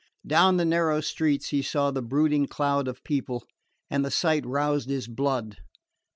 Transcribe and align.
Down 0.25 0.57
the 0.57 0.65
narrow 0.65 0.99
streets 0.99 1.49
he 1.49 1.61
saw 1.61 1.91
the 1.91 2.01
brooding 2.01 2.47
cloud 2.47 2.87
of 2.87 3.03
people, 3.03 3.43
and 3.87 4.03
the 4.03 4.09
sight 4.09 4.43
roused 4.47 4.89
his 4.89 5.07
blood. 5.07 5.57